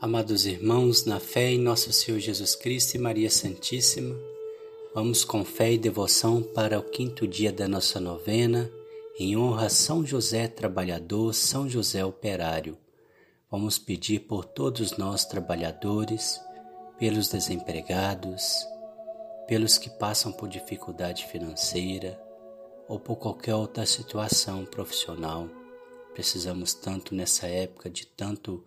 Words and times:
Amados 0.00 0.44
irmãos, 0.44 1.04
na 1.04 1.20
fé 1.20 1.52
em 1.52 1.58
nosso 1.58 1.92
Senhor 1.92 2.18
Jesus 2.18 2.54
Cristo 2.54 2.94
e 2.94 2.98
Maria 2.98 3.30
Santíssima, 3.30 4.14
vamos 4.92 5.24
com 5.24 5.44
fé 5.44 5.72
e 5.72 5.78
devoção 5.78 6.42
para 6.42 6.78
o 6.78 6.82
quinto 6.82 7.26
dia 7.26 7.52
da 7.52 7.68
nossa 7.68 8.00
novena, 8.00 8.70
em 9.18 9.36
honra 9.36 9.66
a 9.66 9.70
São 9.70 10.04
José 10.04 10.48
Trabalhador, 10.48 11.32
São 11.32 11.68
José 11.68 12.04
Operário. 12.04 12.76
Vamos 13.50 13.78
pedir 13.78 14.20
por 14.20 14.44
todos 14.44 14.98
nós 14.98 15.24
trabalhadores, 15.24 16.40
pelos 16.98 17.28
desempregados, 17.28 18.66
pelos 19.46 19.78
que 19.78 19.88
passam 19.88 20.32
por 20.32 20.48
dificuldade 20.48 21.24
financeira 21.28 22.20
ou 22.88 22.98
por 22.98 23.16
qualquer 23.16 23.54
outra 23.54 23.86
situação 23.86 24.66
profissional. 24.66 25.48
Precisamos 26.12 26.74
tanto 26.74 27.14
nessa 27.14 27.46
época 27.46 27.88
de 27.88 28.06
tanto 28.06 28.62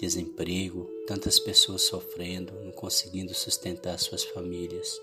desemprego, 0.00 0.88
tantas 1.06 1.38
pessoas 1.38 1.82
sofrendo, 1.82 2.54
não 2.64 2.72
conseguindo 2.72 3.34
sustentar 3.34 3.98
suas 3.98 4.24
famílias. 4.24 4.98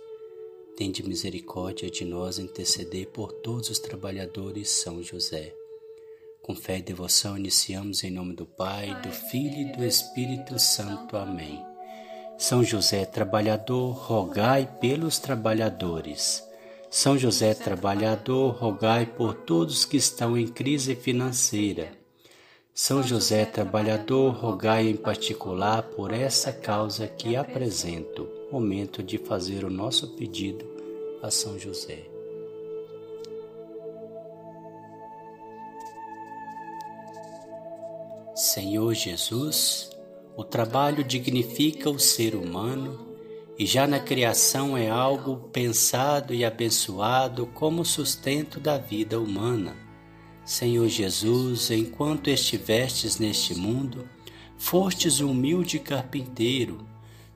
Tende 0.76 1.08
misericórdia 1.08 1.90
de 1.90 2.04
nós 2.04 2.40
interceder 2.40 3.08
por 3.10 3.32
todos 3.32 3.70
os 3.70 3.78
trabalhadores 3.78 4.70
São 4.70 5.04
José. 5.04 5.54
Com 6.42 6.56
fé 6.56 6.80
e 6.80 6.82
devoção 6.82 7.38
iniciamos 7.38 8.04
em 8.04 8.10
nome 8.10 8.34
do 8.34 8.46
Pai, 8.46 9.00
do 9.02 9.12
Filho 9.12 9.58
e 9.58 9.72
do 9.78 9.86
Espírito 9.86 10.58
Santo. 10.58 11.16
Amém. 11.16 11.64
São 12.36 12.64
José 12.64 13.06
trabalhador, 13.06 13.92
rogai 13.92 14.68
pelos 14.80 15.20
trabalhadores. 15.20 16.44
São 16.90 17.18
José 17.18 17.54
trabalhador, 17.54 18.56
rogai 18.56 19.06
por 19.06 19.36
todos 19.36 19.86
que 19.86 19.98
estão 19.98 20.36
em 20.36 20.48
crise 20.48 20.96
financeira 20.96 22.07
são 22.80 23.02
José 23.02 23.44
Trabalhador, 23.44 24.36
rogai 24.36 24.88
em 24.88 24.96
particular 24.96 25.82
por 25.82 26.14
essa 26.14 26.54
causa 26.54 27.08
que 27.08 27.36
apresento. 27.36 28.30
Momento 28.52 29.02
de 29.02 29.18
fazer 29.18 29.66
o 29.66 29.70
nosso 29.72 30.10
pedido 30.10 30.64
a 31.24 31.32
São 31.32 31.58
José. 31.58 32.04
Senhor 38.36 38.94
Jesus, 38.94 39.90
o 40.36 40.44
trabalho 40.44 41.04
dignifica 41.04 41.90
o 41.90 41.98
ser 41.98 42.36
humano 42.36 43.08
e 43.58 43.66
já 43.66 43.88
na 43.88 44.00
criação 44.00 44.78
é 44.78 44.88
algo 44.88 45.50
pensado 45.52 46.32
e 46.32 46.46
abençoado 46.46 47.48
como 47.48 47.84
sustento 47.84 48.60
da 48.60 48.78
vida 48.78 49.20
humana. 49.20 49.87
Senhor 50.48 50.88
Jesus, 50.88 51.70
enquanto 51.72 52.30
estivestes 52.30 53.20
neste 53.20 53.54
mundo, 53.54 54.08
fostes 54.58 55.20
humilde 55.20 55.78
carpinteiro, 55.78 56.88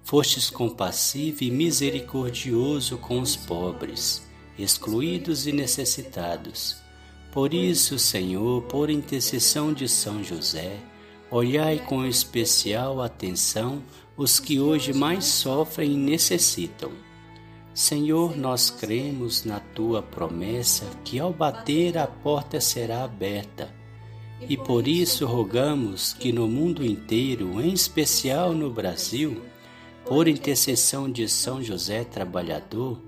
fostes 0.01 0.49
compassivo 0.49 1.43
e 1.43 1.51
misericordioso 1.51 2.97
com 2.97 3.19
os 3.19 3.35
pobres, 3.35 4.25
excluídos 4.57 5.45
e 5.45 5.51
necessitados. 5.51 6.77
Por 7.33 7.53
isso, 7.53 7.99
Senhor, 7.99 8.61
por 8.63 8.89
intercessão 8.89 9.73
de 9.73 9.89
São 9.89 10.23
José, 10.23 10.79
olhai 11.29 11.79
com 11.79 12.05
especial 12.05 13.01
atenção 13.01 13.83
os 14.15 14.39
que 14.39 14.57
hoje 14.57 14.93
mais 14.93 15.25
sofrem 15.25 15.91
e 15.91 15.97
necessitam 15.97 17.10
Senhor, 17.73 18.35
nós 18.35 18.69
cremos 18.69 19.45
na 19.45 19.59
tua 19.59 20.01
promessa 20.01 20.85
que 21.05 21.19
ao 21.19 21.31
bater 21.31 21.97
a 21.97 22.05
porta 22.05 22.59
será 22.59 23.03
aberta. 23.03 23.73
E 24.49 24.57
por 24.57 24.87
isso 24.87 25.25
rogamos 25.25 26.13
que 26.13 26.31
no 26.31 26.47
mundo 26.47 26.85
inteiro, 26.85 27.61
em 27.61 27.71
especial 27.71 28.53
no 28.53 28.69
Brasil, 28.69 29.41
por 30.05 30.27
intercessão 30.27 31.09
de 31.09 31.29
São 31.29 31.63
José 31.63 32.03
Trabalhador, 32.03 32.99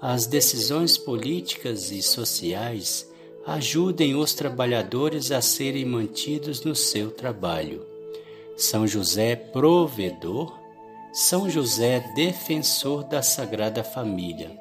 as 0.00 0.26
decisões 0.26 0.98
políticas 0.98 1.92
e 1.92 2.02
sociais 2.02 3.08
ajudem 3.46 4.16
os 4.16 4.34
trabalhadores 4.34 5.30
a 5.30 5.40
serem 5.40 5.84
mantidos 5.84 6.62
no 6.62 6.74
seu 6.74 7.10
trabalho. 7.10 7.84
São 8.56 8.86
José 8.86 9.36
Provedor, 9.36 10.58
são 11.12 11.48
José, 11.50 12.00
defensor 12.14 13.04
da 13.04 13.22
Sagrada 13.22 13.84
Família, 13.84 14.58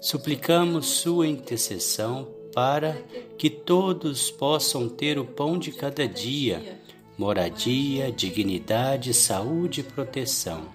suplicamos 0.00 0.86
Sua 0.86 1.26
intercessão 1.26 2.28
para 2.54 2.96
que 3.36 3.50
todos 3.50 4.30
possam 4.30 4.88
ter 4.88 5.18
o 5.18 5.24
pão 5.24 5.58
de 5.58 5.72
cada 5.72 6.06
dia, 6.06 6.80
moradia, 7.18 8.12
dignidade, 8.12 9.12
saúde 9.12 9.80
e 9.80 9.82
proteção. 9.82 10.68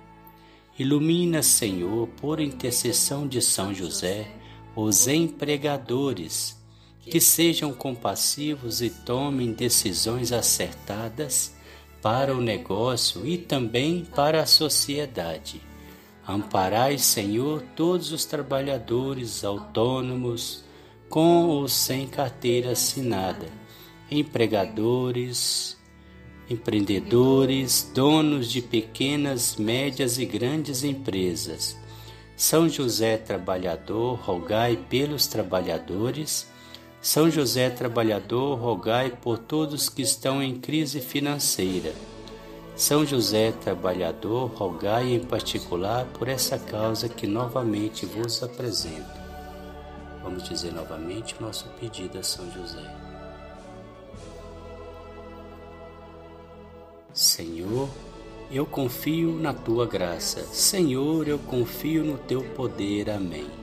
Ilumina, 0.78 1.42
Senhor, 1.42 2.08
por 2.20 2.42
intercessão 2.42 3.26
de 3.26 3.42
São 3.42 3.74
José, 3.74 4.28
os 4.76 5.08
empregadores, 5.08 6.62
que 7.00 7.22
sejam 7.22 7.72
compassivos 7.72 8.82
e 8.82 8.90
tomem 8.90 9.54
decisões 9.54 10.34
acertadas 10.34 11.54
para 12.04 12.36
o 12.36 12.42
negócio 12.42 13.26
e 13.26 13.38
também 13.38 14.04
para 14.04 14.42
a 14.42 14.46
sociedade. 14.46 15.62
Amparai, 16.28 16.98
Senhor, 16.98 17.64
todos 17.78 18.12
os 18.12 18.26
trabalhadores 18.26 19.46
autônomos, 19.46 20.66
com 21.10 21.48
ou 21.48 21.68
sem 21.70 22.06
carteira 22.06 22.72
assinada, 22.72 23.48
empregadores, 24.12 25.78
empreendedores, 26.50 27.90
donos 27.96 28.52
de 28.52 28.62
pequenas, 28.62 29.56
médias 29.56 30.18
e 30.18 30.26
grandes 30.26 30.84
empresas. 30.84 31.78
São 32.36 32.68
José 32.68 33.16
Trabalhador, 33.16 34.20
rogai 34.20 34.76
pelos 34.90 35.26
trabalhadores 35.26 36.52
são 37.04 37.30
José 37.30 37.70
Trabalhador, 37.70 38.58
rogai 38.58 39.10
por 39.10 39.38
todos 39.38 39.90
que 39.90 40.02
estão 40.02 40.42
em 40.42 40.58
crise 40.58 41.02
financeira. 41.02 41.94
São 42.78 43.06
José 43.06 43.52
Trabalhador, 43.52 44.50
rogai 44.56 45.12
em 45.12 45.20
particular 45.20 46.06
por 46.18 46.30
essa 46.30 46.58
causa 46.58 47.10
que 47.10 47.28
novamente 47.28 48.06
vos 48.06 48.42
apresento. 48.42 49.22
Vamos 50.24 50.44
dizer 50.48 50.72
novamente 50.72 51.36
o 51.38 51.42
nosso 51.42 51.68
pedido 51.78 52.18
a 52.20 52.24
São 52.24 52.50
José. 52.54 52.90
Senhor, 57.14 57.90
eu 58.50 58.66
confio 58.66 59.34
na 59.34 59.54
tua 59.54 59.86
graça. 59.86 60.42
Senhor, 60.54 61.28
eu 61.28 61.38
confio 61.38 62.02
no 62.02 62.18
teu 62.18 62.42
poder. 62.56 63.10
Amém. 63.10 63.63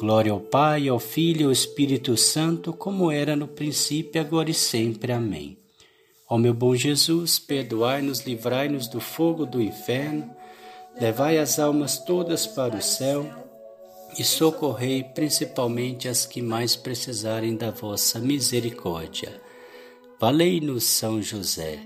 Glória 0.00 0.32
ao 0.32 0.40
Pai, 0.40 0.88
ao 0.88 0.98
Filho 0.98 1.42
e 1.42 1.44
ao 1.44 1.52
Espírito 1.52 2.16
Santo, 2.16 2.72
como 2.72 3.12
era 3.12 3.36
no 3.36 3.46
princípio, 3.46 4.18
agora 4.18 4.50
e 4.50 4.54
sempre. 4.54 5.12
Amém. 5.12 5.58
Ó 6.26 6.38
meu 6.38 6.54
bom 6.54 6.74
Jesus, 6.74 7.38
perdoai-nos, 7.38 8.20
livrai-nos 8.20 8.88
do 8.88 8.98
fogo 8.98 9.44
do 9.44 9.60
inferno, 9.60 10.34
levai 10.98 11.36
as 11.36 11.58
almas 11.58 11.98
todas 11.98 12.46
para 12.46 12.76
o 12.76 12.80
céu 12.80 13.28
e 14.18 14.24
socorrei 14.24 15.04
principalmente 15.04 16.08
as 16.08 16.24
que 16.24 16.40
mais 16.40 16.74
precisarem 16.74 17.54
da 17.54 17.70
vossa 17.70 18.18
misericórdia. 18.18 19.38
Valei-nos, 20.18 20.84
São 20.84 21.20
José. 21.20 21.78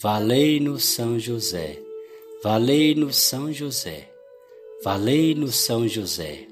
Valei-nos, 0.00 0.82
São 0.82 1.16
José. 1.16 1.78
Valei-nos, 2.42 3.16
São 3.18 3.52
José. 3.52 4.10
Valei-nos, 4.82 5.54
São 5.54 5.86
José. 5.86 6.51